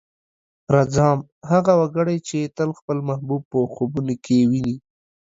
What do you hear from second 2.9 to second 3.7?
محبوب په